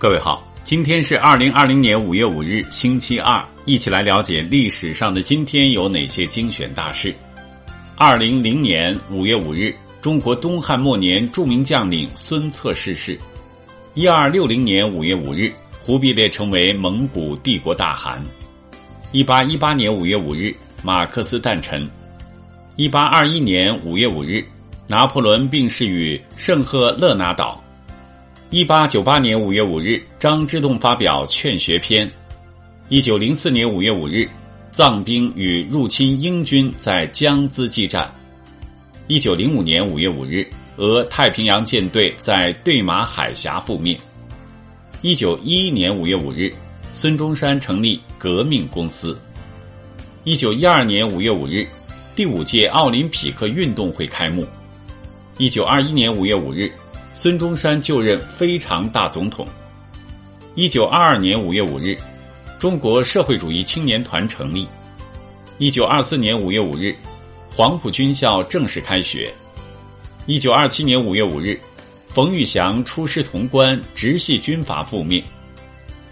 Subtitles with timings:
[0.00, 7.14] 各位好，今天是二零二零年五月五日，星期二，一起来了解历史上的今天有哪些精选大事。
[7.96, 13.20] 二零零年五月五日，中国东汉末年著名将领孙策逝世。
[13.92, 15.52] 一二六零年五月五日，
[15.82, 18.18] 忽必烈成为蒙古帝国大汗。
[19.12, 20.50] 一八一八年五月五日，
[20.82, 21.86] 马克思诞辰。
[22.76, 24.42] 一八二一年五月五日，
[24.86, 27.62] 拿破仑病逝于圣赫勒拿岛。
[28.52, 32.04] 一八九八年五月五日，张之洞发表《劝学篇》。
[32.88, 34.28] 一九零四年五月五日，
[34.72, 38.12] 藏兵与入侵英军在江孜激战。
[39.06, 40.44] 一九零五年五月五日，
[40.78, 43.96] 俄太平洋舰队在对马海峡覆灭。
[45.00, 46.52] 一九一一年五月五日，
[46.92, 49.16] 孙中山成立革命公司。
[50.24, 51.64] 一九一二年五月五日，
[52.16, 54.44] 第五届奥林匹克运动会开幕。
[55.38, 56.68] 一九二一年五月五日。
[57.12, 59.46] 孙中山就任非常大总统。
[60.54, 61.96] 一九二二年五月五日，
[62.58, 64.66] 中国社会主义青年团成立。
[65.58, 66.94] 一九二四年五月五日，
[67.54, 69.32] 黄埔军校正式开学。
[70.26, 71.58] 一九二七年五月五日，
[72.08, 75.22] 冯玉祥出师潼关，直系军阀覆灭。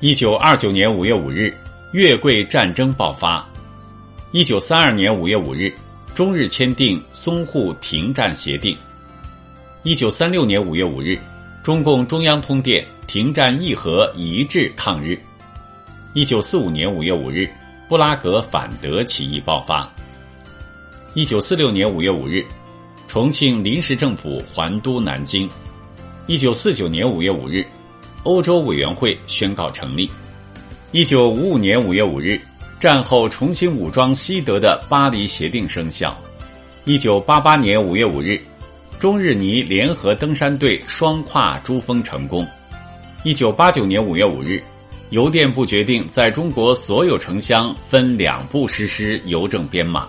[0.00, 1.52] 一九二九年五月五日，
[1.92, 3.46] 越桂战争爆发。
[4.32, 5.72] 一九三二年五月五日，
[6.14, 8.76] 中日签订淞沪停战协定。
[9.84, 11.16] 一九三六年五月五日，
[11.62, 15.16] 中共中央通电停战议和一致抗日。
[16.14, 17.48] 一九四五年五月五日，
[17.88, 19.88] 布拉格反德起义爆发。
[21.14, 22.44] 一九四六年五月五日，
[23.06, 25.48] 重庆临时政府还都南京。
[26.26, 27.64] 一九四九年五月五日，
[28.24, 30.10] 欧洲委员会宣告成立。
[30.90, 32.38] 一九五五年五月五日，
[32.80, 36.18] 战后重新武装西德的巴黎协定生效。
[36.84, 38.42] 一九八八年五月五日。
[38.98, 42.44] 中日尼联合登山队双跨珠峰成功。
[43.22, 44.60] 一九八九年五月五日，
[45.10, 50.08] 邮电部决定在中国所有城乡分两步实施邮政编码。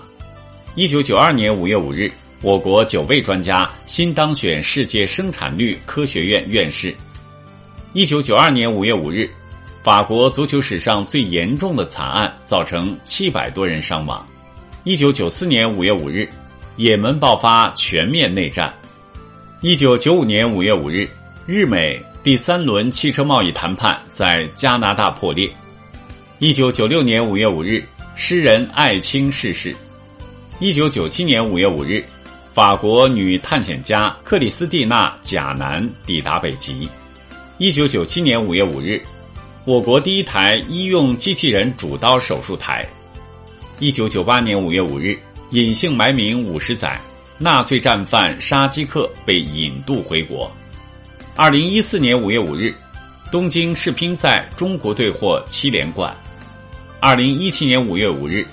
[0.73, 6.91] 一九九二年五月五日，我国九位专家新当选世界生产率科学院院士。
[7.93, 9.29] 一九九二年五月五日，
[9.83, 14.25] 法国足球史上最严重的惨案，造成七百多人伤亡。
[14.83, 16.27] 一九九四年五月五日，
[16.79, 18.73] 也门爆发全面内战。
[19.59, 21.05] 一九九五年五月五日，
[21.45, 25.51] 日美第三轮汽车贸易谈判在加拿大破裂。
[26.39, 27.83] 一九九六年五月五日，
[28.15, 29.75] 诗人艾青逝世。
[30.61, 32.01] 一九九七年五月五日，
[32.53, 36.87] 法国女探险家克里斯蒂娜·贾南抵达北极。
[37.57, 39.01] 一九九七年五月五日，
[39.65, 42.87] 我国第一台医用机器人主刀手术台。
[43.79, 45.17] 一九九八年五月五日，
[45.51, 46.99] 隐姓埋名五十载。
[47.41, 50.51] 纳粹战犯沙基克被引渡回国。
[51.37, 52.75] 二零一四年五月五日，
[53.31, 56.13] 东京世乒赛中国队获七连冠。
[56.99, 58.45] 二零一七年五月五日，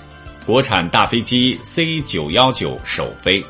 [0.45, 3.43] 国产大飞机 C 九幺九首飞。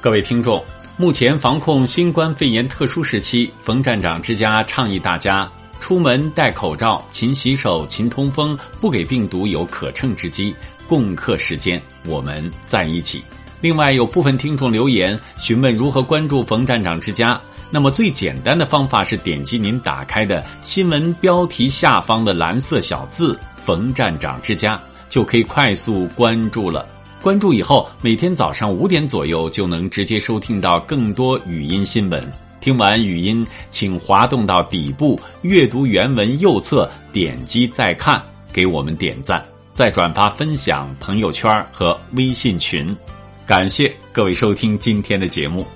[0.00, 0.64] 各位听众，
[0.96, 5.52] 目前防控新冠肺炎特殊时期，冯站长之家倡议大家
[5.84, 10.56] 出门戴口罩、勤洗手、勤通风，不给病毒有可乘之机。
[10.88, 13.22] 共克时艰，我们在一起。
[13.60, 17.38] 另外，有部分听众留言询问如何关注冯站长之家。
[17.70, 24.80] 那么，最简单的方法是点击您打开的新闻标题下方的蓝色小字“冯站长之家”，
[25.10, 26.88] 就可以快速关注了。
[27.20, 32.26] 关注以后，每天早上五点左右就能直接收听到更多语音新闻。
[32.64, 42.88] 听完语音，请滑动到底部阅读原文右侧，点击再看，给我们点赞，再转发分享朋友圈和微信群。
[43.44, 45.66] 感谢各位收听今天的节目。